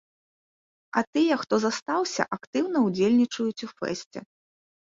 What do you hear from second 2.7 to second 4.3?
ўдзельнічаюць у фэсце.